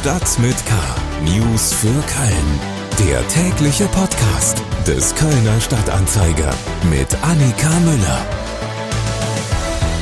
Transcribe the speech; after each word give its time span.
Stadt 0.00 0.38
mit 0.38 0.56
K. 0.64 0.74
News 1.24 1.74
für 1.74 1.88
Köln. 1.88 2.60
Der 3.06 3.28
tägliche 3.28 3.84
Podcast 3.88 4.62
des 4.86 5.14
Kölner 5.14 5.60
Stadtanzeiger 5.60 6.54
mit 6.88 7.14
Annika 7.22 7.68
Müller. 7.80 8.26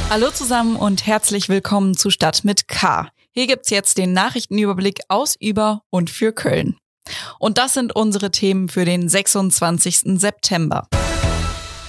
Hallo 0.08 0.30
zusammen 0.30 0.76
und 0.76 1.04
herzlich 1.04 1.48
willkommen 1.48 1.96
zu 1.96 2.10
Stadt 2.10 2.44
mit 2.44 2.68
K. 2.68 3.08
Hier 3.32 3.48
gibt's 3.48 3.70
jetzt 3.70 3.98
den 3.98 4.12
Nachrichtenüberblick 4.12 5.00
aus, 5.08 5.34
über 5.34 5.82
und 5.90 6.10
für 6.10 6.32
Köln. 6.32 6.76
Und 7.40 7.58
das 7.58 7.74
sind 7.74 7.92
unsere 7.96 8.30
Themen 8.30 8.68
für 8.68 8.84
den 8.84 9.08
26. 9.08 10.20
September. 10.20 10.86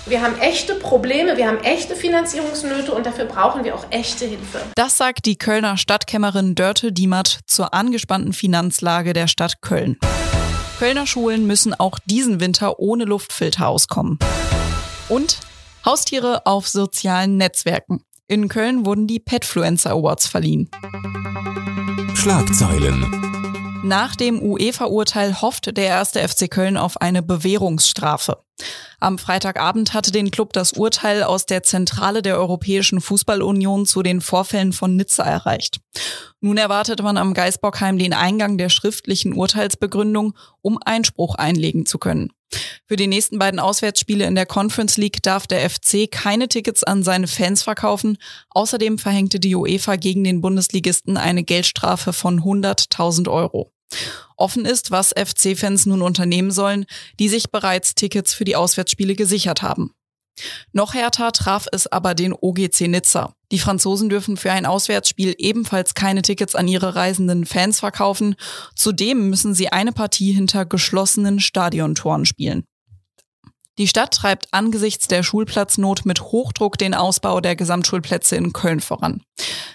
Wir 0.05 0.21
haben 0.21 0.37
echte 0.39 0.75
Probleme, 0.75 1.37
wir 1.37 1.47
haben 1.47 1.59
echte 1.63 1.95
Finanzierungsnöte 1.95 2.93
und 2.93 3.05
dafür 3.05 3.25
brauchen 3.25 3.63
wir 3.63 3.75
auch 3.75 3.85
echte 3.91 4.25
Hilfe. 4.25 4.61
Das 4.75 4.97
sagt 4.97 5.25
die 5.25 5.37
Kölner 5.37 5.77
Stadtkämmerin 5.77 6.55
Dörte 6.55 6.91
Diemert 6.91 7.39
zur 7.45 7.73
angespannten 7.73 8.33
Finanzlage 8.33 9.13
der 9.13 9.27
Stadt 9.27 9.61
Köln. 9.61 9.97
Kölner 10.79 11.05
Schulen 11.05 11.45
müssen 11.45 11.73
auch 11.73 11.99
diesen 12.05 12.39
Winter 12.39 12.79
ohne 12.79 13.03
Luftfilter 13.03 13.67
auskommen. 13.67 14.17
Und 15.09 15.39
Haustiere 15.85 16.45
auf 16.45 16.67
sozialen 16.67 17.37
Netzwerken. 17.37 18.03
In 18.27 18.47
Köln 18.47 18.85
wurden 18.85 19.07
die 19.07 19.19
Petfluencer 19.19 19.91
Awards 19.91 20.27
verliehen. 20.27 20.69
Schlagzeilen. 22.15 23.05
Nach 23.83 24.15
dem 24.15 24.41
UEFA-Urteil 24.41 25.41
hofft 25.41 25.75
der 25.77 25.85
erste 25.85 26.27
FC 26.27 26.49
Köln 26.49 26.77
auf 26.77 27.01
eine 27.01 27.23
Bewährungsstrafe. 27.23 28.37
Am 28.99 29.17
Freitagabend 29.17 29.93
hatte 29.93 30.11
den 30.11 30.31
Club 30.31 30.53
das 30.53 30.73
Urteil 30.73 31.23
aus 31.23 31.45
der 31.45 31.63
Zentrale 31.63 32.21
der 32.21 32.37
Europäischen 32.37 32.99
Fußballunion 33.01 33.85
zu 33.85 34.03
den 34.03 34.21
Vorfällen 34.21 34.73
von 34.73 34.95
Nizza 34.95 35.23
erreicht. 35.23 35.79
Nun 36.41 36.57
erwartet 36.57 37.01
man 37.01 37.17
am 37.17 37.33
Geisbockheim 37.33 37.97
den 37.97 38.13
Eingang 38.13 38.57
der 38.57 38.69
schriftlichen 38.69 39.33
Urteilsbegründung, 39.33 40.35
um 40.61 40.77
Einspruch 40.83 41.35
einlegen 41.35 41.85
zu 41.85 41.97
können. 41.97 42.31
Für 42.87 42.95
die 42.95 43.07
nächsten 43.07 43.37
beiden 43.37 43.59
Auswärtsspiele 43.59 44.25
in 44.25 44.35
der 44.35 44.45
Conference 44.45 44.97
League 44.97 45.21
darf 45.21 45.45
der 45.47 45.69
FC 45.69 46.09
keine 46.09 46.47
Tickets 46.47 46.83
an 46.83 47.03
seine 47.03 47.27
Fans 47.27 47.63
verkaufen. 47.63 48.17
Außerdem 48.49 48.97
verhängte 48.97 49.39
die 49.39 49.55
UEFA 49.55 49.95
gegen 49.95 50.23
den 50.23 50.41
Bundesligisten 50.41 51.17
eine 51.17 51.43
Geldstrafe 51.43 52.11
von 52.11 52.41
100.000 52.41 53.29
Euro. 53.29 53.71
Offen 54.37 54.65
ist, 54.65 54.91
was 54.91 55.13
FC-Fans 55.13 55.85
nun 55.85 56.01
unternehmen 56.01 56.51
sollen, 56.51 56.85
die 57.19 57.29
sich 57.29 57.51
bereits 57.51 57.95
Tickets 57.95 58.33
für 58.33 58.45
die 58.45 58.55
Auswärtsspiele 58.55 59.15
gesichert 59.15 59.61
haben. 59.61 59.93
Noch 60.71 60.93
härter 60.93 61.31
traf 61.31 61.67
es 61.71 61.87
aber 61.87 62.15
den 62.15 62.33
OGC 62.33 62.87
Nizza. 62.87 63.33
Die 63.51 63.59
Franzosen 63.59 64.09
dürfen 64.09 64.37
für 64.37 64.51
ein 64.51 64.65
Auswärtsspiel 64.65 65.35
ebenfalls 65.37 65.93
keine 65.93 66.21
Tickets 66.21 66.55
an 66.55 66.67
ihre 66.67 66.95
reisenden 66.95 67.45
Fans 67.45 67.79
verkaufen. 67.79 68.35
Zudem 68.75 69.29
müssen 69.29 69.53
sie 69.53 69.69
eine 69.69 69.91
Partie 69.91 70.31
hinter 70.31 70.65
geschlossenen 70.65 71.39
Stadiontoren 71.39 72.25
spielen. 72.25 72.63
Die 73.77 73.87
Stadt 73.87 74.13
treibt 74.13 74.53
angesichts 74.53 75.07
der 75.07 75.23
Schulplatznot 75.23 76.05
mit 76.05 76.21
Hochdruck 76.21 76.77
den 76.77 76.93
Ausbau 76.93 77.39
der 77.39 77.55
Gesamtschulplätze 77.55 78.35
in 78.35 78.51
Köln 78.51 78.81
voran. 78.81 79.23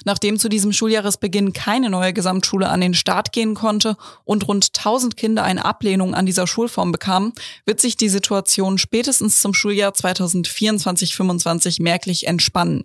Nachdem 0.04 0.38
zu 0.38 0.48
diesem 0.48 0.72
Schuljahresbeginn 0.72 1.52
keine 1.52 1.90
neue 1.90 2.12
Gesamtschule 2.12 2.68
an 2.68 2.80
den 2.80 2.94
Start 2.94 3.32
gehen 3.32 3.54
konnte 3.54 3.96
und 4.24 4.46
rund 4.48 4.70
1000 4.76 5.16
Kinder 5.16 5.42
eine 5.42 5.64
Ablehnung 5.64 6.14
an 6.14 6.26
dieser 6.26 6.46
Schulform 6.46 6.92
bekamen, 6.92 7.32
wird 7.64 7.80
sich 7.80 7.96
die 7.96 8.08
Situation 8.08 8.78
spätestens 8.78 9.40
zum 9.40 9.54
Schuljahr 9.54 9.92
2024-25 9.92 11.82
merklich 11.82 12.26
entspannen. 12.26 12.84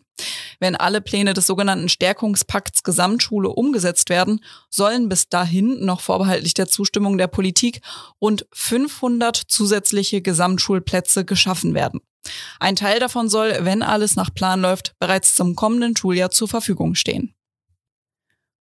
Wenn 0.59 0.75
alle 0.75 1.01
Pläne 1.01 1.33
des 1.33 1.47
sogenannten 1.47 1.89
Stärkungspakts 1.89 2.83
Gesamtschule 2.83 3.49
umgesetzt 3.49 4.09
werden, 4.09 4.43
sollen 4.69 5.09
bis 5.09 5.29
dahin, 5.29 5.85
noch 5.85 6.01
vorbehaltlich 6.01 6.53
der 6.53 6.67
Zustimmung 6.67 7.17
der 7.17 7.27
Politik, 7.27 7.81
rund 8.21 8.45
500 8.51 9.37
zusätzliche 9.37 10.21
Gesamtschulplätze 10.21 11.25
geschaffen 11.25 11.73
werden. 11.73 12.01
Ein 12.59 12.75
Teil 12.75 12.99
davon 12.99 13.29
soll, 13.29 13.57
wenn 13.61 13.81
alles 13.81 14.15
nach 14.15 14.33
Plan 14.33 14.61
läuft, 14.61 14.93
bereits 14.99 15.35
zum 15.35 15.55
kommenden 15.55 15.95
Schuljahr 15.95 16.29
zur 16.29 16.47
Verfügung 16.47 16.95
stehen. 16.95 17.33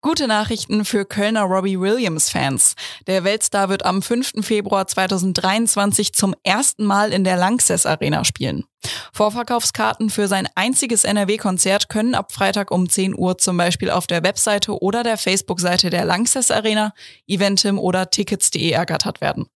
Gute 0.01 0.27
Nachrichten 0.27 0.85
für 0.85 1.05
Kölner 1.05 1.41
Robbie 1.41 1.79
Williams 1.79 2.29
Fans. 2.29 2.75
Der 3.07 3.23
Weltstar 3.23 3.67
wird 3.67 3.83
am 3.83 4.03
5. 4.03 4.45
Februar 4.45 4.85
2023 4.85 6.13
zum 6.13 6.35
ersten 6.43 6.85
Mal 6.85 7.11
in 7.11 7.23
der 7.23 7.35
Lanxess 7.35 7.87
Arena 7.87 8.23
spielen. 8.23 8.65
Vorverkaufskarten 9.11 10.11
für 10.11 10.27
sein 10.27 10.47
einziges 10.53 11.03
NRW-Konzert 11.03 11.89
können 11.89 12.13
ab 12.13 12.31
Freitag 12.31 12.69
um 12.69 12.87
10 12.87 13.17
Uhr 13.17 13.39
zum 13.39 13.57
Beispiel 13.57 13.89
auf 13.89 14.05
der 14.05 14.23
Webseite 14.23 14.79
oder 14.79 15.01
der 15.01 15.17
Facebook-Seite 15.17 15.89
der 15.89 16.05
Lanxess 16.05 16.51
Arena, 16.51 16.93
Eventim 17.25 17.79
oder 17.79 18.11
Tickets.de 18.11 18.69
ergattert 18.69 19.19
werden. 19.19 19.47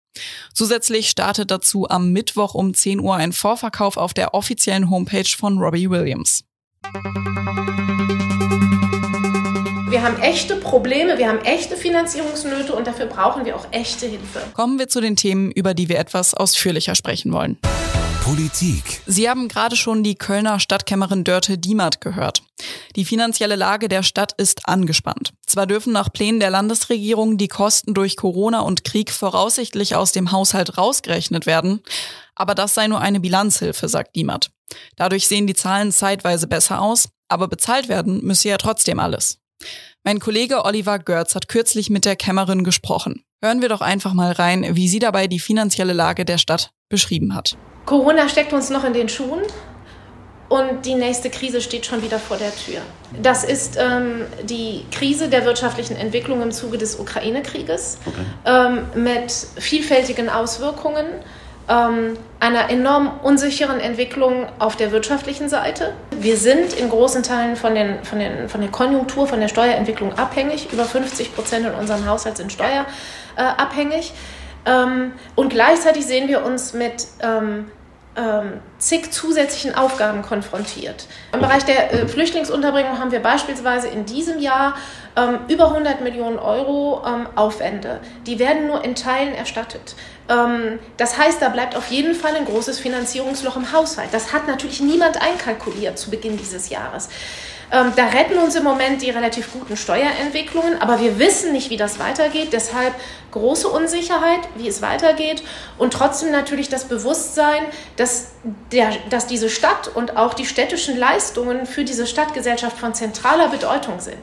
Zusätzlich 0.54 1.10
startet 1.10 1.52
dazu 1.52 1.90
am 1.90 2.12
Mittwoch 2.12 2.54
um 2.54 2.74
10 2.74 3.00
Uhr 3.00 3.16
ein 3.16 3.34
Vorverkauf 3.34 3.98
auf 3.98 4.14
der 4.14 4.34
offiziellen 4.34 4.90
Homepage 4.90 5.30
von 5.38 5.58
Robbie 5.58 5.90
Williams. 5.90 6.44
Wir 9.90 10.04
haben 10.04 10.20
echte 10.22 10.56
Probleme, 10.56 11.18
wir 11.18 11.28
haben 11.28 11.40
echte 11.40 11.76
Finanzierungsnöte 11.76 12.74
und 12.74 12.88
dafür 12.88 13.08
brauchen 13.08 13.46
wir 13.46 13.56
auch 13.56 13.68
echte 13.72 14.08
Hilfe. 14.08 14.42
Kommen 14.54 14.80
wir 14.80 14.88
zu 14.88 15.02
den 15.02 15.18
Themen, 15.18 15.52
über 15.52 15.74
die 15.74 15.90
wir 15.90 16.00
etwas 16.00 16.34
ausführlicher 16.34 16.96
sprechen 16.96 17.34
wollen. 17.34 17.58
Politik. 18.24 19.02
Sie 19.06 19.30
haben 19.30 19.48
gerade 19.48 19.76
schon 19.76 20.04
die 20.04 20.16
Kölner 20.16 20.60
Stadtkämmerin 20.60 21.24
Dörte 21.24 21.58
Diemert 21.58 22.02
gehört. 22.02 22.44
Die 22.96 23.06
finanzielle 23.06 23.56
Lage 23.56 23.88
der 23.88 24.04
Stadt 24.04 24.34
ist 24.38 24.68
angespannt. 24.68 25.34
Zwar 25.46 25.68
dürfen 25.68 25.94
nach 25.94 26.12
Plänen 26.12 26.40
der 26.40 26.50
Landesregierung 26.50 27.38
die 27.38 27.48
Kosten 27.48 27.94
durch 27.94 28.18
Corona 28.18 28.62
und 28.62 28.84
Krieg 28.84 29.12
voraussichtlich 29.12 29.96
aus 29.96 30.12
dem 30.12 30.32
Haushalt 30.32 30.78
rausgerechnet 30.78 31.46
werden, 31.46 31.82
aber 32.36 32.56
das 32.56 32.74
sei 32.74 32.88
nur 32.88 33.00
eine 33.00 33.20
Bilanzhilfe, 33.20 33.88
sagt 33.88 34.16
Diemert. 34.16 34.52
Dadurch 34.96 35.28
sehen 35.28 35.48
die 35.48 35.54
Zahlen 35.54 35.92
zeitweise 35.92 36.48
besser 36.48 36.82
aus, 36.82 37.10
aber 37.28 37.48
bezahlt 37.48 37.90
werden 37.90 38.24
müsse 38.24 38.50
ja 38.50 38.58
trotzdem 38.58 39.00
alles. 39.00 39.40
Mein 40.04 40.20
Kollege 40.20 40.66
Oliver 40.66 40.98
Görz 41.00 41.36
hat 41.36 41.48
kürzlich 41.48 41.90
mit 41.90 42.06
der 42.06 42.16
Kämmerin 42.16 42.64
gesprochen. 42.64 43.24
Hören 43.44 43.62
wir 43.62 43.70
doch 43.70 43.82
einfach 43.82 44.14
mal 44.14 44.32
rein, 44.32 44.76
wie 44.76 44.88
sie 44.88 45.00
dabei 45.00 45.28
die 45.28 45.40
finanzielle 45.40 45.94
Lage 45.94 46.26
der 46.26 46.38
Stadt 46.38 46.72
beschrieben 46.90 47.36
hat. 47.36 47.58
Corona 47.86 48.30
steckt 48.30 48.54
uns 48.54 48.70
noch 48.70 48.84
in 48.84 48.94
den 48.94 49.10
Schuhen 49.10 49.42
und 50.52 50.86
die 50.86 50.96
nächste 50.96 51.30
Krise 51.30 51.62
steht 51.62 51.86
schon 51.86 52.04
wieder 52.04 52.20
vor 52.20 52.36
der 52.36 52.54
Tür. 52.54 52.82
Das 53.24 53.46
ist 53.46 53.78
ähm, 53.80 54.26
die 54.44 54.86
Krise 54.92 55.30
der 55.30 55.46
wirtschaftlichen 55.46 55.96
Entwicklung 55.96 56.42
im 56.42 56.52
Zuge 56.52 56.78
des 56.78 57.00
Ukraine-Krieges 57.00 58.00
okay. 58.06 58.20
ähm, 58.46 59.02
mit 59.02 59.32
vielfältigen 59.32 60.28
Auswirkungen, 60.28 61.06
ähm, 61.70 62.18
einer 62.42 62.70
enorm 62.70 63.22
unsicheren 63.24 63.80
Entwicklung 63.80 64.46
auf 64.60 64.76
der 64.76 64.92
wirtschaftlichen 64.92 65.48
Seite. 65.48 65.94
Wir 66.20 66.36
sind 66.36 66.74
in 66.74 66.90
großen 66.90 67.24
Teilen 67.24 67.56
von, 67.56 67.74
den, 67.74 68.04
von, 68.04 68.20
den, 68.20 68.50
von 68.50 68.60
der 68.60 68.72
Konjunktur, 68.72 69.28
von 69.28 69.40
der 69.40 69.48
Steuerentwicklung 69.48 70.18
abhängig. 70.18 70.74
Über 70.74 70.84
50 70.84 71.34
Prozent 71.34 71.66
in 71.66 71.74
unserem 71.76 72.06
Haushalt 72.06 72.36
sind 72.36 72.52
steuerabhängig. 72.52 74.12
Ähm, 74.66 75.14
und 75.36 75.50
gleichzeitig 75.50 76.06
sehen 76.06 76.28
wir 76.28 76.44
uns 76.44 76.74
mit 76.74 77.08
ähm, 78.16 78.60
zig 78.78 79.12
zusätzlichen 79.12 79.76
Aufgaben 79.76 80.22
konfrontiert. 80.22 81.08
Im 81.34 81.40
Bereich 81.40 81.64
der 81.64 81.94
äh, 81.94 82.08
Flüchtlingsunterbringung 82.08 83.00
haben 83.00 83.12
wir 83.12 83.22
beispielsweise 83.22 83.88
in 83.88 84.06
diesem 84.06 84.40
Jahr 84.40 84.76
ähm, 85.16 85.40
über 85.48 85.70
100 85.70 86.02
Millionen 86.02 86.38
Euro 86.38 87.02
ähm, 87.08 87.28
Aufwände. 87.36 88.02
Die 88.26 88.38
werden 88.38 88.68
nur 88.68 88.84
in 88.84 88.96
Teilen 88.96 89.34
erstattet. 89.34 89.96
Ähm, 90.28 90.80
das 90.98 91.18
heißt, 91.18 91.42
da 91.42 91.50
bleibt 91.50 91.76
auf 91.76 91.88
jeden 91.88 92.14
Fall 92.14 92.36
ein 92.36 92.46
großes 92.46 92.80
Finanzierungsloch 92.80 93.56
im 93.56 93.72
Haushalt. 93.72 94.10
Das 94.12 94.34
hat 94.34 94.48
natürlich 94.48 94.82
niemand 94.82 95.22
einkalkuliert 95.22 95.98
zu 95.98 96.10
Beginn 96.10 96.38
dieses 96.38 96.70
Jahres. 96.70 97.08
Ähm, 97.72 97.94
da 97.96 98.08
retten 98.08 98.38
uns 98.38 98.56
im 98.56 98.64
Moment 98.64 99.02
die 99.02 99.10
relativ 99.10 99.54
guten 99.54 99.78
Steuerentwicklungen, 99.78 100.82
aber 100.82 101.00
wir 101.00 101.20
wissen 101.20 101.54
nicht, 101.54 101.70
wie 101.70 101.78
das 101.78 102.00
weitergeht. 102.00 102.50
Deshalb 102.52 102.94
große 103.32 103.68
Unsicherheit, 103.70 104.42
wie 104.56 104.68
es 104.68 104.82
weitergeht 104.82 105.42
und 105.78 105.94
trotzdem 105.94 106.32
natürlich 106.32 106.68
das 106.68 106.86
Bewusstsein, 106.86 107.64
dass, 107.96 108.32
der, 108.74 108.92
dass 109.10 109.26
diese 109.26 109.50
Stadt 109.50 109.90
und 109.94 110.18
auch 110.18 110.34
die 110.34 110.46
städtischen 110.46 110.98
Leistungen 110.98 111.66
für 111.66 111.86
diese 111.86 112.08
Stadtgesellschaft 112.08 112.78
von 112.78 112.94
zentraler 112.94 113.48
Bedeutung 113.48 114.02
sind. 114.02 114.20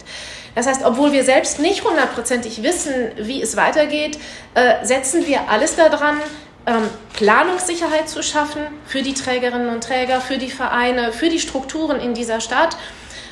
Das 0.55 0.67
heißt, 0.67 0.85
obwohl 0.85 1.13
wir 1.13 1.25
selbst 1.25 1.59
nicht 1.59 1.85
hundertprozentig 1.85 2.63
wissen, 2.63 2.93
wie 3.17 3.41
es 3.41 3.57
weitergeht, 3.57 4.19
äh, 4.55 4.85
setzen 4.85 5.27
wir 5.27 5.49
alles 5.49 5.77
daran, 5.77 6.19
ähm, 6.67 6.83
Planungssicherheit 7.15 8.11
zu 8.11 8.23
schaffen 8.23 8.61
für 8.85 9.03
die 9.03 9.15
Trägerinnen 9.15 9.71
und 9.71 9.83
Träger, 9.83 10.21
für 10.21 10.37
die 10.37 10.51
Vereine, 10.51 11.13
für 11.13 11.31
die 11.31 11.41
Strukturen 11.41 11.99
in 11.99 12.13
dieser 12.13 12.41
Stadt 12.41 12.77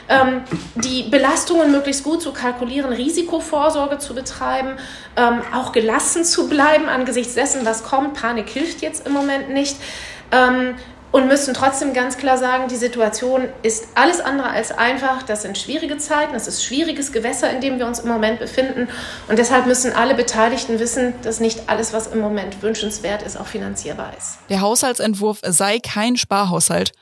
ähm, 0.08 0.42
die 0.76 1.04
Belastungen 1.04 1.70
möglichst 1.70 2.04
gut 2.04 2.22
zu 2.22 2.32
kalkulieren, 2.32 2.92
Risikovorsorge 2.92 3.98
zu 3.98 4.14
betreiben, 4.14 4.76
ähm, 5.16 5.42
auch 5.54 5.72
gelassen 5.72 6.24
zu 6.24 6.48
bleiben 6.48 6.88
angesichts 6.88 7.34
dessen, 7.34 7.64
was 7.64 7.82
kommt. 7.84 8.14
Panik 8.14 8.48
hilft 8.48 8.82
jetzt 8.82 9.06
im 9.06 9.12
Moment 9.12 9.50
nicht. 9.50 9.76
Ähm, 10.32 10.74
und 11.12 11.28
müssen 11.28 11.54
trotzdem 11.54 11.94
ganz 11.94 12.18
klar 12.18 12.36
sagen, 12.36 12.68
die 12.68 12.76
Situation 12.76 13.48
ist 13.62 13.88
alles 13.94 14.20
andere 14.20 14.50
als 14.50 14.70
einfach. 14.70 15.22
Das 15.22 15.42
sind 15.42 15.56
schwierige 15.56 15.96
Zeiten, 15.96 16.34
das 16.34 16.46
ist 16.46 16.62
schwieriges 16.62 17.10
Gewässer, 17.10 17.50
in 17.50 17.62
dem 17.62 17.78
wir 17.78 17.86
uns 17.86 18.00
im 18.00 18.08
Moment 18.08 18.38
befinden. 18.38 18.88
Und 19.26 19.38
deshalb 19.38 19.66
müssen 19.66 19.92
alle 19.94 20.14
Beteiligten 20.14 20.78
wissen, 20.78 21.14
dass 21.22 21.40
nicht 21.40 21.68
alles, 21.68 21.94
was 21.94 22.08
im 22.08 22.18
Moment 22.18 22.60
wünschenswert 22.62 23.22
ist, 23.22 23.38
auch 23.38 23.46
finanzierbar 23.46 24.12
ist. 24.18 24.38
Der 24.50 24.60
Haushaltsentwurf 24.60 25.40
sei 25.42 25.78
kein 25.78 26.16
Sparhaushalt. 26.16 26.92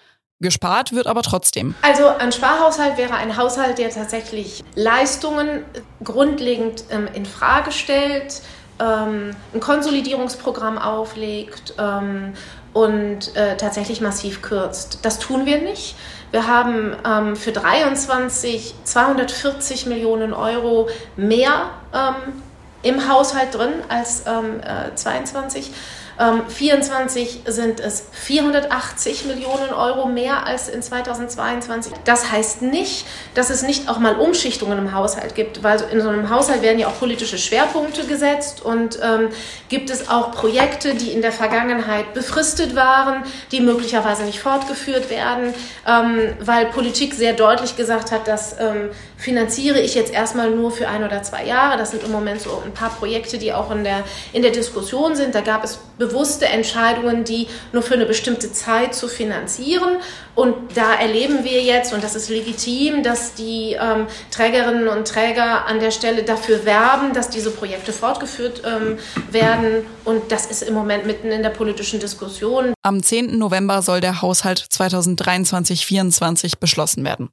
Gespart 0.41 0.93
wird 0.93 1.07
aber 1.07 1.23
trotzdem. 1.23 1.75
Also 1.83 2.09
ein 2.09 2.33
Sparhaushalt 2.33 2.97
wäre 2.99 3.15
ein 3.15 3.37
Haushalt, 3.37 3.79
der 3.79 3.91
tatsächlich 3.91 4.65
Leistungen 4.75 5.65
grundlegend 6.03 6.85
ähm, 6.91 7.09
in 7.15 7.25
Frage 7.25 7.71
stellt, 7.71 8.43
ähm, 8.81 9.31
ein 9.55 9.61
Konsolidierungsprogramm 9.61 10.79
auflegt 10.79 11.75
ähm, 11.79 12.35
und 12.73 13.35
äh, 13.37 13.57
tatsächlich 13.57 14.01
massiv 14.01 14.43
kürzt. 14.43 14.99
Das 15.03 15.21
tun 15.21 15.47
wir 15.47 15.61
nicht. 15.61 15.95
Wir 16.33 16.49
haben 16.49 16.97
ähm, 17.07 17.37
für 17.37 17.53
23 17.53 18.75
240 18.83 19.87
Millionen 19.87 20.33
Euro 20.33 20.89
mehr 21.17 21.71
ähm, 21.95 22.43
im 22.83 23.09
Haushalt 23.09 23.55
drin 23.55 23.73
als 23.89 24.23
äh, 24.23 24.95
22. 24.95 25.71
Ähm, 26.19 26.43
24 26.49 27.43
sind 27.47 27.81
es 27.81 28.05
480 28.13 29.25
Millionen 29.25 29.73
Euro 29.73 30.07
mehr 30.07 30.47
als 30.47 30.69
in 30.69 30.83
2022. 30.83 31.93
Das 32.05 32.31
heißt 32.31 32.63
nicht, 32.63 33.07
dass 33.35 33.51
es 33.51 33.63
nicht 33.63 33.89
auch 33.89 33.99
mal 33.99 34.17
Umschichtungen 34.17 34.79
im 34.79 34.93
Haushalt 34.93 35.35
gibt, 35.35 35.63
weil 35.63 35.81
in 35.93 36.01
so 36.01 36.09
einem 36.09 36.31
Haushalt 36.31 36.63
werden 36.63 36.79
ja 36.79 36.89
auch 36.89 36.99
politische 36.99 37.39
Schwerpunkte 37.39 38.07
gesetzt 38.07 38.63
und 38.63 38.99
ähm, 39.03 39.29
gibt 39.69 39.91
es 39.91 40.09
auch 40.09 40.33
Projekte, 40.33 40.95
die 40.95 41.11
in 41.11 41.23
der 41.23 41.33
Vergangenheit 41.33 42.15
befristet 42.15 42.77
waren, 42.77 43.25
die 43.51 43.61
möglicherweise 43.61 44.25
nicht 44.25 44.41
fortgeführt 44.41 45.11
werden, 45.11 45.55
ähm, 45.87 46.35
weil 46.41 46.67
Politik 46.67 47.15
sehr 47.15 47.33
deutlich 47.33 47.77
gesagt 47.77 48.13
hat, 48.13 48.29
dass 48.29 48.57
ähm, 48.61 48.91
finanziere 49.17 49.81
ich 49.81 49.95
jetzt 49.95 50.13
erstmal 50.13 50.51
nur 50.51 50.71
für 50.71 50.89
ein 50.89 51.05
oder 51.05 51.23
zwei 51.23 51.45
Jahre. 51.45 51.79
Das 51.79 51.93
sind 51.93 52.03
im 52.03 52.11
Moment 52.11 52.41
so 52.41 52.63
ein 52.65 52.73
paar 52.73 52.91
Projekte, 52.91 53.39
die 53.39 53.53
auch 53.53 53.71
in 53.71 53.85
der, 53.85 54.05
in 54.33 54.43
der 54.43 54.51
Diskussion 54.51 55.15
sind. 55.15 55.35
Da 55.35 55.41
gab 55.41 55.65
es 55.65 55.79
bewusste 55.99 56.47
Entscheidungen, 56.47 57.25
die 57.25 57.47
nur 57.73 57.83
für 57.83 57.95
eine 57.95 58.07
bestimmte 58.07 58.53
Zeit 58.53 58.95
zu 58.95 59.09
finanzieren. 59.09 59.99
Und 60.35 60.77
da 60.77 60.95
erleben 60.95 61.45
wir 61.45 61.63
jetzt, 61.63 61.93
und 61.93 62.03
das 62.03 62.17
ist 62.17 62.29
legitim, 62.29 63.03
dass 63.03 63.35
die 63.35 63.77
ähm, 63.81 64.07
Trägerinnen 64.31 64.89
und 64.89 65.07
Träger 65.07 65.67
an 65.67 65.79
der 65.79 65.91
Stelle 65.91 66.25
dafür 66.25 66.65
werben, 66.65 67.13
dass 67.13 67.31
diese 67.31 67.51
Projekte 67.51 67.93
fortgeführt 67.93 68.63
ähm, 68.65 68.99
werden. 69.31 69.87
Und 70.05 70.33
das 70.33 70.47
ist 70.47 70.63
im 70.63 70.75
Moment 70.75 71.07
mitten 71.07 71.31
in 71.31 71.43
der 71.43 71.51
politischen 71.51 72.01
Diskussion. 72.01 72.75
Am 72.83 73.03
10. 73.03 73.39
November 73.39 73.83
soll 73.83 74.01
der 74.01 74.23
Haushalt 74.23 74.67
2023-24 74.73 76.59
beschlossen 76.59 77.05
werden. 77.05 77.31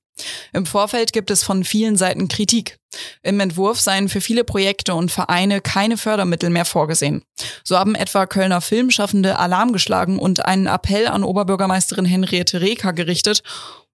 Im 0.54 0.66
Vorfeld 0.66 1.14
gibt 1.14 1.32
es 1.32 1.44
von 1.44 1.64
vielen 1.64 1.96
Seiten 1.96 2.28
Kritik. 2.28 2.78
Im 3.24 3.40
Entwurf 3.40 3.80
seien 3.80 4.10
für 4.10 4.22
viele 4.22 4.44
Projekte 4.44 4.94
und 4.94 5.12
Vereine 5.12 5.62
keine 5.62 5.98
Fördermittel 5.98 6.50
mehr 6.50 6.66
vorgesehen. 6.66 7.24
So 7.64 7.78
haben 7.78 7.96
etwa 7.96 8.26
Kölner 8.26 8.62
Filmschaffende 8.62 9.40
Alarm 9.40 9.74
geschlagen 9.74 10.20
und 10.20 10.46
einen 10.46 10.68
Appell 10.68 11.08
an 11.08 11.24
Oberbürgermeisterin 11.24 12.06
Henriette 12.06 12.62
Reker 12.62 12.94
gerichtet. 12.94 13.44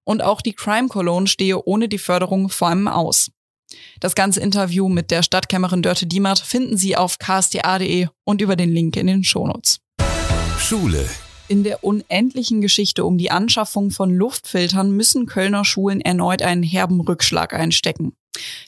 Und 0.04 0.24
auch 0.24 0.42
die 0.42 0.54
Crime 0.54 0.88
Cologne 0.88 1.28
stehe 1.28 1.64
ohne 1.66 1.90
die 1.90 1.98
Förderung 1.98 2.50
vor 2.50 2.70
allem 2.70 2.88
aus. 2.88 3.30
Das 4.00 4.16
ganze 4.16 4.40
Interview 4.40 4.88
mit 4.88 5.12
der 5.12 5.24
Stadtkämmerin 5.24 5.82
Dörte 5.82 6.08
Diemert 6.08 6.40
finden 6.40 6.78
Sie 6.78 6.96
auf 6.96 7.20
ksta.de 7.20 8.08
und 8.24 8.42
über 8.42 8.56
den 8.56 8.72
Link 8.72 8.96
in 8.96 9.08
den 9.08 9.24
Shownotes. 9.24 9.80
Schule 10.60 11.06
in 11.50 11.64
der 11.64 11.82
unendlichen 11.84 12.60
Geschichte 12.60 13.06
um 13.06 13.18
die 13.18 13.32
Anschaffung 13.32 13.90
von 13.92 14.14
Luftfiltern 14.14 14.92
müssen 14.92 15.28
Kölner 15.28 15.64
Schulen 15.64 16.02
erneut 16.02 16.42
einen 16.42 16.64
herben 16.64 17.00
Rückschlag 17.00 17.54
einstecken. 17.54 18.14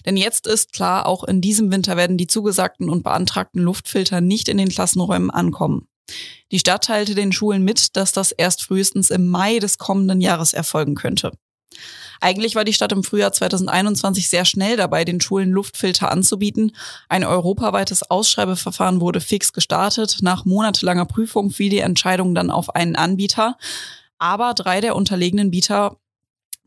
Denn 0.05 0.17
jetzt 0.17 0.47
ist 0.47 0.73
klar, 0.73 1.05
auch 1.05 1.23
in 1.23 1.41
diesem 1.41 1.71
Winter 1.71 1.97
werden 1.97 2.17
die 2.17 2.27
zugesagten 2.27 2.89
und 2.89 3.03
beantragten 3.03 3.61
Luftfilter 3.61 4.21
nicht 4.21 4.47
in 4.47 4.57
den 4.57 4.69
Klassenräumen 4.69 5.31
ankommen. 5.31 5.87
Die 6.51 6.59
Stadt 6.59 6.85
teilte 6.85 7.15
den 7.15 7.31
Schulen 7.31 7.63
mit, 7.63 7.95
dass 7.95 8.11
das 8.11 8.31
erst 8.31 8.63
frühestens 8.63 9.11
im 9.11 9.27
Mai 9.27 9.59
des 9.59 9.77
kommenden 9.77 10.21
Jahres 10.21 10.53
erfolgen 10.53 10.95
könnte. 10.95 11.31
Eigentlich 12.21 12.55
war 12.55 12.65
die 12.65 12.73
Stadt 12.73 12.91
im 12.91 13.03
Frühjahr 13.03 13.31
2021 13.31 14.27
sehr 14.27 14.43
schnell 14.43 14.75
dabei, 14.75 15.05
den 15.05 15.21
Schulen 15.21 15.51
Luftfilter 15.51 16.11
anzubieten. 16.11 16.75
Ein 17.07 17.23
europaweites 17.23 18.09
Ausschreibeverfahren 18.09 18.99
wurde 18.99 19.21
fix 19.21 19.53
gestartet. 19.53 20.17
Nach 20.21 20.43
monatelanger 20.43 21.05
Prüfung 21.05 21.49
fiel 21.49 21.69
die 21.69 21.79
Entscheidung 21.79 22.35
dann 22.35 22.51
auf 22.51 22.75
einen 22.75 22.95
Anbieter. 22.95 23.57
Aber 24.17 24.53
drei 24.53 24.81
der 24.81 24.97
unterlegenen 24.97 25.51
Bieter 25.51 25.97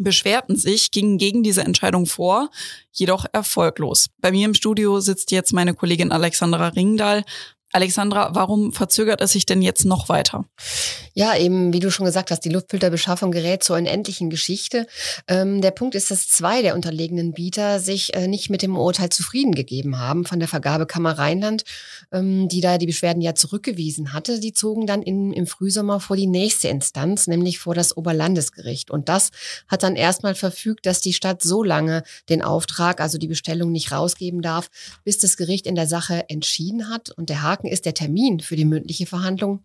beschwerten 0.02 0.56
sich, 0.56 0.90
gingen 0.90 1.18
gegen 1.18 1.42
diese 1.42 1.62
Entscheidung 1.62 2.06
vor, 2.06 2.50
jedoch 2.92 3.26
erfolglos. 3.32 4.08
Bei 4.20 4.30
mir 4.30 4.46
im 4.46 4.54
Studio 4.54 5.00
sitzt 5.00 5.30
jetzt 5.30 5.52
meine 5.52 5.74
Kollegin 5.74 6.12
Alexandra 6.12 6.68
Ringdahl. 6.68 7.24
Alexandra, 7.72 8.34
warum 8.34 8.72
verzögert 8.72 9.20
es 9.22 9.32
sich 9.32 9.46
denn 9.46 9.62
jetzt 9.62 9.84
noch 9.84 10.08
weiter? 10.10 10.44
Ja, 11.14 11.36
eben, 11.36 11.72
wie 11.72 11.80
du 11.80 11.90
schon 11.90 12.06
gesagt 12.06 12.30
hast, 12.30 12.40
die 12.40 12.50
Luftfilterbeschaffung 12.50 13.32
gerät 13.32 13.62
zur 13.62 13.76
unendlichen 13.76 14.30
Geschichte. 14.30 14.86
Ähm, 15.26 15.60
der 15.60 15.70
Punkt 15.70 15.94
ist, 15.94 16.10
dass 16.10 16.28
zwei 16.28 16.62
der 16.62 16.74
unterlegenen 16.74 17.32
Bieter 17.32 17.80
sich 17.80 18.14
äh, 18.14 18.28
nicht 18.28 18.50
mit 18.50 18.62
dem 18.62 18.76
Urteil 18.76 19.10
zufrieden 19.10 19.54
gegeben 19.54 19.98
haben 19.98 20.24
von 20.24 20.38
der 20.38 20.48
Vergabekammer 20.48 21.18
Rheinland, 21.18 21.64
ähm, 22.12 22.48
die 22.48 22.60
da 22.60 22.78
die 22.78 22.86
Beschwerden 22.86 23.22
ja 23.22 23.34
zurückgewiesen 23.34 24.12
hatte. 24.12 24.40
Die 24.40 24.52
zogen 24.52 24.86
dann 24.86 25.02
in, 25.02 25.32
im 25.32 25.46
Frühsommer 25.46 26.00
vor 26.00 26.16
die 26.16 26.26
nächste 26.26 26.68
Instanz, 26.68 27.26
nämlich 27.26 27.58
vor 27.58 27.74
das 27.74 27.96
Oberlandesgericht. 27.96 28.90
Und 28.90 29.08
das 29.08 29.30
hat 29.68 29.82
dann 29.82 29.96
erstmal 29.96 30.34
verfügt, 30.34 30.86
dass 30.86 31.00
die 31.00 31.12
Stadt 31.12 31.42
so 31.42 31.62
lange 31.62 32.04
den 32.28 32.42
Auftrag, 32.42 33.00
also 33.00 33.18
die 33.18 33.28
Bestellung 33.28 33.72
nicht 33.72 33.92
rausgeben 33.92 34.42
darf, 34.42 34.68
bis 35.04 35.18
das 35.18 35.36
Gericht 35.36 35.66
in 35.66 35.74
der 35.74 35.86
Sache 35.86 36.28
entschieden 36.28 36.88
hat. 36.90 37.10
Und 37.10 37.28
der 37.28 37.42
ist 37.70 37.86
der 37.86 37.94
Termin 37.94 38.40
für 38.40 38.56
die 38.56 38.64
mündliche 38.64 39.06
Verhandlung 39.06 39.64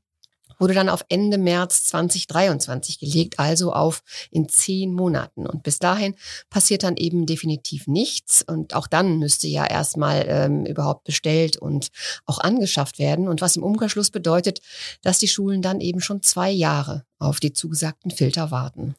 wurde 0.59 0.73
dann 0.73 0.89
auf 0.89 1.05
Ende 1.09 1.37
März 1.37 1.85
2023 1.85 2.99
gelegt, 2.99 3.39
also 3.39 3.73
auf 3.73 4.03
in 4.31 4.49
zehn 4.49 4.93
Monaten. 4.93 5.45
Und 5.45 5.63
bis 5.63 5.79
dahin 5.79 6.15
passiert 6.49 6.83
dann 6.83 6.97
eben 6.97 7.25
definitiv 7.25 7.87
nichts. 7.87 8.43
Und 8.43 8.73
auch 8.75 8.87
dann 8.87 9.19
müsste 9.19 9.47
ja 9.47 9.65
erstmal 9.65 10.25
ähm, 10.27 10.65
überhaupt 10.65 11.03
bestellt 11.03 11.57
und 11.57 11.89
auch 12.25 12.39
angeschafft 12.39 12.99
werden. 12.99 13.27
Und 13.27 13.41
was 13.41 13.55
im 13.55 13.63
Umkehrschluss 13.63 14.11
bedeutet, 14.11 14.61
dass 15.01 15.19
die 15.19 15.27
Schulen 15.27 15.61
dann 15.61 15.81
eben 15.81 16.01
schon 16.01 16.21
zwei 16.23 16.49
Jahre 16.49 17.05
auf 17.19 17.39
die 17.39 17.53
zugesagten 17.53 18.11
Filter 18.11 18.51
warten. 18.51 18.95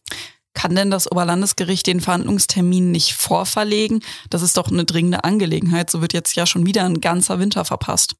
Kann 0.54 0.74
denn 0.74 0.90
das 0.90 1.10
Oberlandesgericht 1.10 1.86
den 1.86 2.00
Verhandlungstermin 2.00 2.90
nicht 2.90 3.12
vorverlegen? 3.12 4.02
Das 4.28 4.42
ist 4.42 4.56
doch 4.56 4.72
eine 4.72 4.84
dringende 4.84 5.22
Angelegenheit. 5.22 5.88
So 5.88 6.00
wird 6.00 6.12
jetzt 6.12 6.34
ja 6.34 6.46
schon 6.46 6.66
wieder 6.66 6.84
ein 6.84 7.00
ganzer 7.00 7.38
Winter 7.38 7.64
verpasst. 7.64 8.16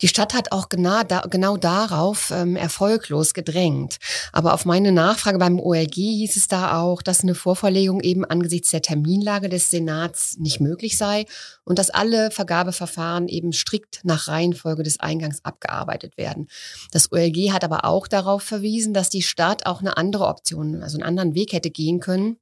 Die 0.00 0.08
Stadt 0.08 0.34
hat 0.34 0.50
auch 0.50 0.68
genau, 0.68 1.02
da, 1.02 1.20
genau 1.20 1.56
darauf 1.56 2.30
ähm, 2.30 2.56
erfolglos 2.56 3.32
gedrängt. 3.32 3.98
Aber 4.32 4.52
auf 4.52 4.64
meine 4.64 4.90
Nachfrage 4.90 5.38
beim 5.38 5.60
OLG 5.60 5.94
hieß 5.94 6.36
es 6.36 6.48
da 6.48 6.80
auch, 6.80 7.00
dass 7.00 7.22
eine 7.22 7.34
Vorverlegung 7.34 8.00
eben 8.00 8.24
angesichts 8.24 8.70
der 8.70 8.82
Terminlage 8.82 9.48
des 9.48 9.70
Senats 9.70 10.36
nicht 10.38 10.60
möglich 10.60 10.98
sei 10.98 11.26
und 11.62 11.78
dass 11.78 11.90
alle 11.90 12.32
Vergabeverfahren 12.32 13.28
eben 13.28 13.52
strikt 13.52 14.00
nach 14.02 14.26
Reihenfolge 14.26 14.82
des 14.82 14.98
Eingangs 14.98 15.44
abgearbeitet 15.44 16.18
werden. 16.18 16.48
Das 16.90 17.12
OLG 17.12 17.52
hat 17.52 17.64
aber 17.64 17.84
auch 17.84 18.08
darauf 18.08 18.42
verwiesen, 18.42 18.94
dass 18.94 19.10
die 19.10 19.22
Stadt 19.22 19.64
auch 19.64 19.80
eine 19.80 19.96
andere 19.96 20.26
Option, 20.26 20.82
also 20.82 20.98
einen 20.98 21.06
anderen 21.06 21.34
Weg 21.34 21.52
hätte 21.52 21.70
gehen 21.70 22.00
können 22.00 22.36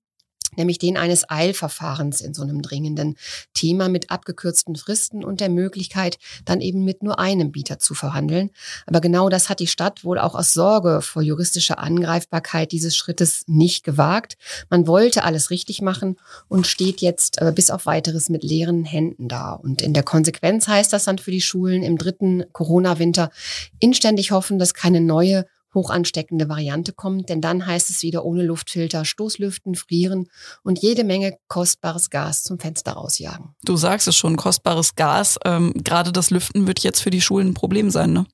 nämlich 0.56 0.78
den 0.78 0.96
eines 0.96 1.28
Eilverfahrens 1.28 2.20
in 2.20 2.34
so 2.34 2.42
einem 2.42 2.62
dringenden 2.62 3.16
Thema 3.54 3.88
mit 3.88 4.10
abgekürzten 4.10 4.76
Fristen 4.76 5.24
und 5.24 5.40
der 5.40 5.48
Möglichkeit, 5.48 6.18
dann 6.44 6.60
eben 6.60 6.84
mit 6.84 7.02
nur 7.02 7.18
einem 7.18 7.52
Bieter 7.52 7.78
zu 7.78 7.94
verhandeln. 7.94 8.50
Aber 8.86 9.00
genau 9.00 9.28
das 9.28 9.48
hat 9.48 9.60
die 9.60 9.66
Stadt 9.66 10.04
wohl 10.04 10.18
auch 10.18 10.34
aus 10.34 10.52
Sorge 10.52 11.00
vor 11.02 11.22
juristischer 11.22 11.78
Angreifbarkeit 11.78 12.72
dieses 12.72 12.96
Schrittes 12.96 13.44
nicht 13.46 13.84
gewagt. 13.84 14.36
Man 14.70 14.86
wollte 14.86 15.24
alles 15.24 15.50
richtig 15.50 15.82
machen 15.82 16.16
und 16.48 16.66
steht 16.66 17.00
jetzt 17.00 17.40
äh, 17.40 17.52
bis 17.54 17.70
auf 17.70 17.86
weiteres 17.86 18.28
mit 18.28 18.42
leeren 18.42 18.84
Händen 18.84 19.28
da. 19.28 19.52
Und 19.52 19.82
in 19.82 19.92
der 19.92 20.02
Konsequenz 20.02 20.68
heißt 20.68 20.92
das 20.92 21.04
dann 21.04 21.18
für 21.18 21.30
die 21.30 21.40
Schulen 21.40 21.82
im 21.82 21.98
dritten 21.98 22.44
Corona-Winter 22.52 23.30
inständig 23.78 24.30
hoffen, 24.30 24.58
dass 24.58 24.74
keine 24.74 25.00
neue 25.00 25.46
hochansteckende 25.74 26.48
Variante 26.48 26.92
kommt, 26.92 27.28
denn 27.28 27.40
dann 27.40 27.66
heißt 27.66 27.90
es 27.90 28.02
wieder 28.02 28.24
ohne 28.24 28.42
Luftfilter 28.42 29.04
Stoßlüften, 29.04 29.74
frieren 29.74 30.28
und 30.62 30.80
jede 30.80 31.04
Menge 31.04 31.36
kostbares 31.48 32.10
Gas 32.10 32.42
zum 32.42 32.58
Fenster 32.58 32.92
rausjagen. 32.92 33.54
Du 33.64 33.76
sagst 33.76 34.08
es 34.08 34.16
schon, 34.16 34.36
kostbares 34.36 34.94
Gas. 34.94 35.38
Ähm, 35.44 35.72
Gerade 35.76 36.12
das 36.12 36.30
Lüften 36.30 36.66
wird 36.66 36.80
jetzt 36.80 37.00
für 37.00 37.10
die 37.10 37.20
Schulen 37.20 37.48
ein 37.48 37.54
Problem 37.54 37.90
sein, 37.90 38.12
ne? 38.12 38.26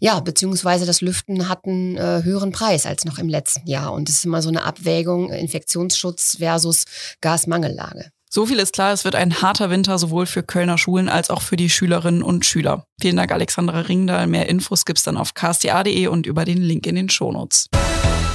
Ja, 0.00 0.20
beziehungsweise 0.20 0.86
das 0.86 1.00
Lüften 1.00 1.48
hat 1.48 1.64
einen 1.64 1.96
äh, 1.96 2.22
höheren 2.24 2.52
Preis 2.52 2.86
als 2.86 3.04
noch 3.04 3.18
im 3.18 3.28
letzten 3.28 3.68
Jahr. 3.68 3.92
Und 3.92 4.08
es 4.08 4.16
ist 4.16 4.24
immer 4.24 4.42
so 4.42 4.48
eine 4.48 4.64
Abwägung 4.64 5.30
Infektionsschutz 5.30 6.38
versus 6.38 6.84
Gasmangellage. 7.20 8.10
So 8.34 8.46
viel 8.46 8.58
ist 8.58 8.72
klar, 8.72 8.92
es 8.92 9.04
wird 9.04 9.14
ein 9.14 9.42
harter 9.42 9.70
Winter 9.70 9.96
sowohl 9.96 10.26
für 10.26 10.42
Kölner 10.42 10.76
Schulen 10.76 11.08
als 11.08 11.30
auch 11.30 11.40
für 11.40 11.54
die 11.54 11.70
Schülerinnen 11.70 12.20
und 12.20 12.44
Schüler. 12.44 12.84
Vielen 13.00 13.16
Dank, 13.16 13.30
Alexandra 13.30 13.82
Ringdahl. 13.82 14.26
Mehr 14.26 14.48
Infos 14.48 14.84
gibt's 14.84 15.04
dann 15.04 15.16
auf 15.16 15.34
ksta.de 15.34 16.08
und 16.08 16.26
über 16.26 16.44
den 16.44 16.60
Link 16.60 16.84
in 16.88 16.96
den 16.96 17.08
Shownotes. 17.08 17.68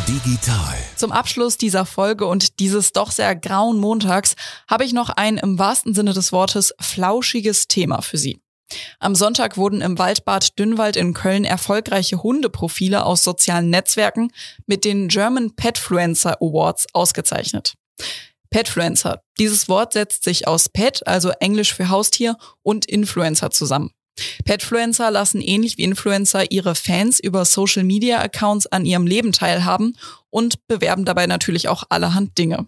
digital. 0.07 0.77
Zum 0.95 1.11
Abschluss 1.11 1.57
dieser 1.57 1.85
Folge 1.85 2.27
und 2.27 2.61
dieses 2.61 2.93
doch 2.93 3.11
sehr 3.11 3.35
grauen 3.35 3.77
Montags 3.77 4.37
habe 4.69 4.85
ich 4.85 4.93
noch 4.93 5.09
ein 5.09 5.37
im 5.37 5.59
wahrsten 5.59 5.93
Sinne 5.93 6.13
des 6.13 6.31
Wortes 6.31 6.73
flauschiges 6.79 7.67
Thema 7.67 8.01
für 8.01 8.17
Sie. 8.17 8.39
Am 8.99 9.15
Sonntag 9.15 9.57
wurden 9.57 9.81
im 9.81 9.99
Waldbad 9.99 10.57
Dünnwald 10.57 10.95
in 10.95 11.13
Köln 11.13 11.43
erfolgreiche 11.43 12.23
Hundeprofile 12.23 13.05
aus 13.05 13.25
sozialen 13.25 13.69
Netzwerken 13.69 14.31
mit 14.65 14.85
den 14.85 15.09
German 15.09 15.57
Petfluencer 15.57 16.37
Awards 16.41 16.87
ausgezeichnet. 16.93 17.73
Petfluencer. 18.49 19.21
Dieses 19.37 19.69
Wort 19.69 19.93
setzt 19.93 20.23
sich 20.23 20.47
aus 20.47 20.69
Pet, 20.69 21.05
also 21.07 21.29
Englisch 21.39 21.73
für 21.73 21.89
Haustier, 21.89 22.37
und 22.63 22.85
Influencer 22.85 23.51
zusammen. 23.51 23.91
Petfluencer 24.43 25.11
lassen 25.11 25.41
ähnlich 25.41 25.77
wie 25.77 25.83
Influencer 25.83 26.51
ihre 26.51 26.75
Fans 26.75 27.19
über 27.19 27.45
Social 27.45 27.83
Media 27.83 28.19
Accounts 28.19 28.67
an 28.67 28.85
ihrem 28.85 29.07
Leben 29.07 29.31
teilhaben 29.31 29.97
und 30.29 30.67
bewerben 30.67 31.05
dabei 31.05 31.27
natürlich 31.27 31.67
auch 31.67 31.83
allerhand 31.89 32.37
Dinge. 32.37 32.67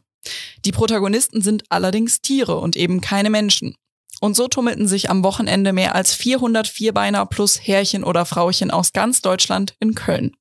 Die 0.65 0.71
Protagonisten 0.71 1.41
sind 1.41 1.63
allerdings 1.69 2.21
Tiere 2.21 2.57
und 2.57 2.75
eben 2.75 3.01
keine 3.01 3.29
Menschen. 3.29 3.75
Und 4.19 4.35
so 4.35 4.47
tummelten 4.47 4.88
sich 4.88 5.09
am 5.09 5.23
Wochenende 5.23 5.73
mehr 5.73 5.95
als 5.95 6.13
400 6.13 6.67
Vierbeiner 6.67 7.25
plus 7.25 7.59
Härchen 7.59 8.03
oder 8.03 8.25
Frauchen 8.25 8.69
aus 8.69 8.93
ganz 8.93 9.21
Deutschland 9.21 9.75
in 9.79 9.95
Köln. 9.95 10.35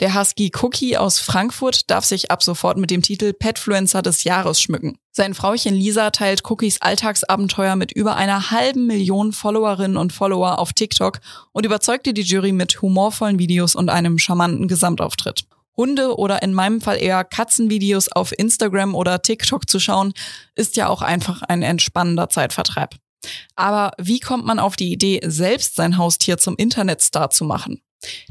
Der 0.00 0.14
Husky 0.14 0.52
Cookie 0.60 0.96
aus 0.96 1.18
Frankfurt 1.18 1.90
darf 1.90 2.04
sich 2.04 2.30
ab 2.30 2.42
sofort 2.42 2.78
mit 2.78 2.90
dem 2.90 3.02
Titel 3.02 3.32
Petfluencer 3.32 4.02
des 4.02 4.24
Jahres 4.24 4.60
schmücken. 4.62 4.98
Sein 5.10 5.34
Frauchen 5.34 5.74
Lisa 5.74 6.10
teilt 6.10 6.48
Cookies 6.48 6.80
Alltagsabenteuer 6.80 7.74
mit 7.74 7.90
über 7.90 8.16
einer 8.16 8.52
halben 8.52 8.86
Million 8.86 9.32
Followerinnen 9.32 9.96
und 9.96 10.12
Follower 10.12 10.58
auf 10.60 10.72
TikTok 10.72 11.20
und 11.52 11.66
überzeugte 11.66 12.14
die 12.14 12.22
Jury 12.22 12.52
mit 12.52 12.80
humorvollen 12.80 13.40
Videos 13.40 13.74
und 13.74 13.90
einem 13.90 14.18
charmanten 14.18 14.68
Gesamtauftritt. 14.68 15.44
Hunde 15.76 16.16
oder 16.16 16.42
in 16.42 16.54
meinem 16.54 16.80
Fall 16.80 17.00
eher 17.00 17.24
Katzenvideos 17.24 18.10
auf 18.10 18.36
Instagram 18.36 18.94
oder 18.94 19.22
TikTok 19.22 19.68
zu 19.68 19.80
schauen, 19.80 20.12
ist 20.54 20.76
ja 20.76 20.88
auch 20.88 21.02
einfach 21.02 21.42
ein 21.42 21.62
entspannender 21.62 22.28
Zeitvertreib. 22.28 22.96
Aber 23.56 23.92
wie 23.98 24.20
kommt 24.20 24.46
man 24.46 24.58
auf 24.58 24.76
die 24.76 24.92
Idee, 24.92 25.20
selbst 25.24 25.76
sein 25.76 25.98
Haustier 25.98 26.38
zum 26.38 26.56
Internetstar 26.56 27.30
zu 27.30 27.44
machen? 27.44 27.80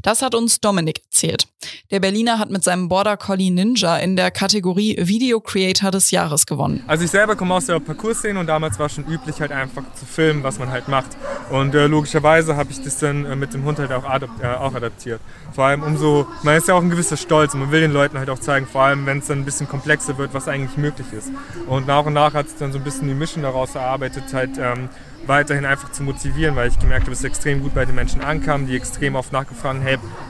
Das 0.02 0.22
hat 0.22 0.34
uns 0.34 0.60
Dominik 0.60 1.02
erzählt. 1.04 1.46
Der 1.90 2.00
Berliner 2.00 2.38
hat 2.38 2.50
mit 2.50 2.64
seinem 2.64 2.88
Border 2.88 3.16
Collie 3.16 3.50
Ninja 3.50 3.98
in 3.98 4.16
der 4.16 4.30
Kategorie 4.30 4.96
Video 5.00 5.40
Creator 5.40 5.90
des 5.90 6.10
Jahres 6.10 6.46
gewonnen. 6.46 6.82
Also 6.86 7.04
ich 7.04 7.10
selber 7.10 7.36
komme 7.36 7.54
aus 7.54 7.66
der 7.66 7.78
Parcours-Szene 7.80 8.38
und 8.38 8.46
damals 8.46 8.78
war 8.78 8.88
schon 8.88 9.06
üblich 9.06 9.40
halt 9.40 9.52
einfach 9.52 9.82
zu 9.94 10.06
filmen, 10.06 10.42
was 10.42 10.58
man 10.58 10.70
halt 10.70 10.88
macht. 10.88 11.16
Und 11.50 11.74
äh, 11.74 11.86
logischerweise 11.86 12.56
habe 12.56 12.70
ich 12.70 12.82
das 12.82 12.98
dann 12.98 13.24
äh, 13.26 13.36
mit 13.36 13.52
dem 13.54 13.64
Hund 13.64 13.78
halt 13.78 13.92
auch, 13.92 14.04
adap 14.04 14.30
äh, 14.42 14.46
auch 14.46 14.74
adaptiert. 14.74 15.20
Vor 15.52 15.64
allem 15.64 15.82
umso, 15.82 16.26
man 16.42 16.56
ist 16.56 16.68
ja 16.68 16.74
auch 16.74 16.82
ein 16.82 16.90
gewisser 16.90 17.16
Stolz 17.16 17.54
und 17.54 17.60
man 17.60 17.70
will 17.70 17.80
den 17.80 17.92
Leuten 17.92 18.18
halt 18.18 18.30
auch 18.30 18.38
zeigen, 18.38 18.66
vor 18.66 18.82
allem 18.82 19.06
wenn 19.06 19.18
es 19.18 19.26
dann 19.26 19.40
ein 19.40 19.44
bisschen 19.44 19.68
komplexer 19.68 20.16
wird, 20.18 20.32
was 20.34 20.48
eigentlich 20.48 20.76
möglich 20.76 21.08
ist. 21.12 21.30
Und 21.66 21.86
nach 21.86 22.06
und 22.06 22.12
nach 22.14 22.34
hat 22.34 22.48
sich 22.48 22.58
dann 22.58 22.72
so 22.72 22.78
ein 22.78 22.84
bisschen 22.84 23.08
die 23.08 23.14
Mission 23.14 23.42
daraus 23.42 23.74
erarbeitet, 23.74 24.24
halt 24.32 24.58
ähm, 24.58 24.88
weiterhin 25.26 25.64
einfach 25.64 25.92
zu 25.92 26.02
motivieren, 26.02 26.56
weil 26.56 26.68
ich 26.68 26.78
gemerkt 26.78 27.02
habe, 27.02 27.10
dass 27.10 27.20
es 27.20 27.24
extrem 27.24 27.62
gut 27.62 27.74
bei 27.74 27.84
den 27.84 27.94
Menschen 27.94 28.20
ankam, 28.20 28.66
die 28.66 28.76
extrem 28.76 29.14
oft 29.14 29.32
nachgefragt 29.32 29.80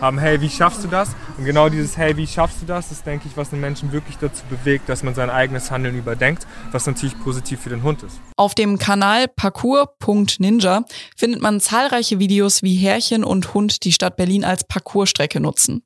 haben, 0.01 0.19
hey, 0.19 0.41
wie 0.41 0.51
schaffst 0.51 0.85
du 0.85 0.89
das? 0.89 1.11
Und 1.37 1.45
genau 1.45 1.69
dieses, 1.69 1.97
hey, 1.97 2.17
wie 2.17 2.27
schaffst 2.27 2.63
du 2.63 2.67
das, 2.67 2.91
ist, 2.91 3.07
denke 3.07 3.29
ich, 3.29 3.37
was 3.37 3.51
den 3.51 3.61
Menschen 3.61 3.93
wirklich 3.93 4.19
dazu 4.19 4.43
bewegt, 4.51 4.89
dass 4.89 5.03
man 5.03 5.15
sein 5.15 5.31
eigenes 5.31 5.71
Handeln 5.71 5.97
überdenkt, 5.97 6.47
was 6.73 6.87
natürlich 6.87 7.19
positiv 7.21 7.61
für 7.61 7.71
den 7.71 7.83
Hund 7.83 8.03
ist. 8.03 8.21
Auf 8.37 8.55
dem 8.55 8.79
Kanal 8.79 9.29
parcours.ninja 9.29 10.85
findet 11.17 11.43
man 11.43 11.61
zahlreiche 11.61 12.19
Videos, 12.19 12.63
wie 12.63 12.77
Herrchen 12.77 13.25
und 13.25 13.55
Hund 13.55 13.85
die 13.85 13.93
Stadt 13.93 14.17
Berlin 14.17 14.45
als 14.45 14.65
Parcoursstrecke 14.65 15.41
nutzen. 15.41 15.83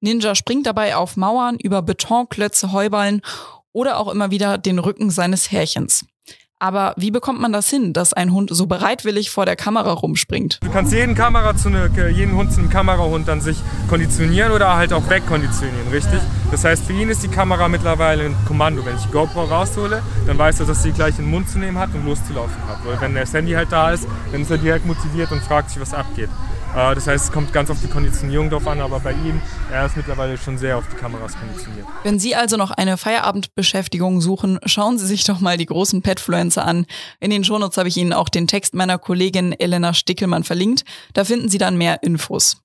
Ninja 0.00 0.34
springt 0.34 0.66
dabei 0.66 0.96
auf 0.96 1.16
Mauern, 1.16 1.56
über 1.58 1.82
Betonklötze, 1.82 2.72
Heuballen 2.72 3.22
oder 3.72 3.98
auch 3.98 4.08
immer 4.08 4.30
wieder 4.30 4.58
den 4.58 4.78
Rücken 4.78 5.10
seines 5.10 5.50
Härchens. 5.50 6.04
Aber 6.58 6.94
wie 6.96 7.10
bekommt 7.10 7.38
man 7.38 7.52
das 7.52 7.68
hin, 7.68 7.92
dass 7.92 8.14
ein 8.14 8.32
Hund 8.32 8.48
so 8.50 8.66
bereitwillig 8.66 9.30
vor 9.30 9.44
der 9.44 9.56
Kamera 9.56 9.92
rumspringt? 9.92 10.58
Du 10.62 10.70
kannst 10.70 10.90
jeden, 10.90 11.14
Kamera 11.14 11.54
zu 11.54 11.68
eine, 11.68 11.90
jeden 12.10 12.34
Hund 12.34 12.50
zu 12.50 12.60
einem 12.60 12.70
Kamerahund 12.70 13.28
dann 13.28 13.42
sich 13.42 13.58
konditionieren 13.90 14.52
oder 14.52 14.74
halt 14.74 14.94
auch 14.94 15.06
wegkonditionieren, 15.10 15.88
richtig? 15.92 16.18
Das 16.50 16.64
heißt, 16.64 16.84
für 16.84 16.94
ihn 16.94 17.10
ist 17.10 17.22
die 17.22 17.28
Kamera 17.28 17.68
mittlerweile 17.68 18.24
ein 18.24 18.36
Kommando. 18.46 18.86
Wenn 18.86 18.96
ich 18.96 19.02
die 19.02 19.12
GoPro 19.12 19.44
raushole, 19.44 20.02
dann 20.26 20.38
weiß 20.38 20.60
er, 20.60 20.66
dass 20.66 20.82
sie 20.82 20.92
gleich 20.92 21.18
in 21.18 21.26
den 21.26 21.30
Mund 21.30 21.50
zu 21.50 21.58
nehmen 21.58 21.78
hat 21.78 21.90
und 21.92 22.06
loszulaufen 22.06 22.56
hat. 22.66 22.78
Weil 22.86 22.98
wenn 23.02 23.14
das 23.14 23.34
Handy 23.34 23.52
halt 23.52 23.70
da 23.70 23.90
ist, 23.90 24.08
dann 24.32 24.40
ist 24.40 24.50
er 24.50 24.56
direkt 24.56 24.86
motiviert 24.86 25.32
und 25.32 25.42
fragt 25.42 25.68
sich, 25.68 25.80
was 25.80 25.92
abgeht. 25.92 26.30
Äh, 26.76 26.94
das 26.94 27.06
heißt, 27.06 27.24
es 27.26 27.32
kommt 27.32 27.52
ganz 27.52 27.70
auf 27.70 27.80
die 27.80 27.88
Konditionierung 27.88 28.50
drauf 28.50 28.66
an, 28.66 28.80
aber 28.80 29.00
bei 29.00 29.12
ihm, 29.12 29.40
er 29.72 29.86
ist 29.86 29.96
mittlerweile 29.96 30.36
schon 30.36 30.58
sehr 30.58 30.76
auf 30.76 30.84
die 30.92 30.96
Kameras 30.96 31.32
konditioniert. 31.38 31.86
Wenn 32.02 32.18
Sie 32.18 32.36
also 32.36 32.56
noch 32.56 32.70
eine 32.70 32.98
Feierabendbeschäftigung 32.98 34.20
suchen, 34.20 34.58
schauen 34.66 34.98
Sie 34.98 35.06
sich 35.06 35.24
doch 35.24 35.40
mal 35.40 35.56
die 35.56 35.66
großen 35.66 36.02
Petfluencer 36.02 36.64
an. 36.64 36.86
In 37.18 37.30
den 37.30 37.44
Shownotes 37.44 37.78
habe 37.78 37.88
ich 37.88 37.96
Ihnen 37.96 38.12
auch 38.12 38.28
den 38.28 38.46
Text 38.46 38.74
meiner 38.74 38.98
Kollegin 38.98 39.52
Elena 39.52 39.94
Stickelmann 39.94 40.44
verlinkt. 40.44 40.84
Da 41.14 41.24
finden 41.24 41.48
Sie 41.48 41.58
dann 41.58 41.78
mehr 41.78 42.02
Infos. 42.02 42.58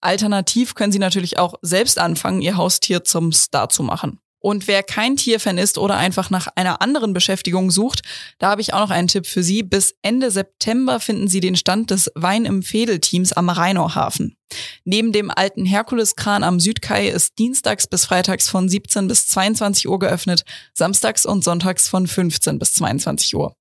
Alternativ 0.00 0.74
können 0.74 0.92
Sie 0.92 1.00
natürlich 1.00 1.38
auch 1.38 1.54
selbst 1.62 1.98
anfangen, 1.98 2.40
Ihr 2.42 2.56
Haustier 2.56 3.02
zum 3.02 3.32
Star 3.32 3.68
zu 3.68 3.82
machen. 3.82 4.20
Und 4.46 4.68
wer 4.68 4.84
kein 4.84 5.16
Tierfan 5.16 5.58
ist 5.58 5.76
oder 5.76 5.96
einfach 5.96 6.30
nach 6.30 6.46
einer 6.54 6.80
anderen 6.80 7.12
Beschäftigung 7.12 7.72
sucht, 7.72 8.02
da 8.38 8.50
habe 8.50 8.60
ich 8.60 8.72
auch 8.72 8.78
noch 8.78 8.90
einen 8.90 9.08
Tipp 9.08 9.26
für 9.26 9.42
Sie. 9.42 9.64
Bis 9.64 9.96
Ende 10.02 10.30
September 10.30 11.00
finden 11.00 11.26
Sie 11.26 11.40
den 11.40 11.56
Stand 11.56 11.90
des 11.90 12.12
Wein 12.14 12.44
im 12.44 12.62
Fädelteams 12.62 13.32
am 13.32 13.48
Rheinauhafen. 13.48 14.36
Neben 14.84 15.10
dem 15.10 15.32
alten 15.32 15.64
Herkuleskran 15.64 16.44
am 16.44 16.60
Südkai 16.60 17.08
ist 17.08 17.40
dienstags 17.40 17.88
bis 17.88 18.04
freitags 18.04 18.48
von 18.48 18.68
17 18.68 19.08
bis 19.08 19.26
22 19.26 19.88
Uhr 19.88 19.98
geöffnet, 19.98 20.44
samstags 20.74 21.26
und 21.26 21.42
sonntags 21.42 21.88
von 21.88 22.06
15 22.06 22.60
bis 22.60 22.74
22 22.74 23.34
Uhr. 23.34 23.56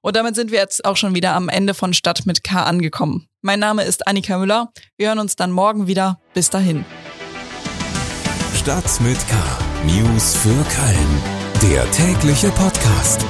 Und 0.00 0.16
damit 0.16 0.34
sind 0.34 0.50
wir 0.50 0.58
jetzt 0.58 0.84
auch 0.86 0.96
schon 0.96 1.14
wieder 1.14 1.34
am 1.34 1.48
Ende 1.48 1.72
von 1.72 1.94
Stadt 1.94 2.26
mit 2.26 2.42
K 2.42 2.64
angekommen. 2.64 3.28
Mein 3.42 3.60
Name 3.60 3.84
ist 3.84 4.08
Annika 4.08 4.38
Müller. 4.38 4.72
Wir 4.96 5.06
hören 5.06 5.20
uns 5.20 5.36
dann 5.36 5.52
morgen 5.52 5.86
wieder. 5.86 6.18
Bis 6.34 6.50
dahin. 6.50 6.84
Stadt 8.56 9.00
mit 9.00 9.18
K. 9.28 9.65
News 9.86 10.34
für 10.34 10.48
Köln. 10.48 11.22
Der 11.62 11.88
tägliche 11.92 12.50
Podcast. 12.50 13.24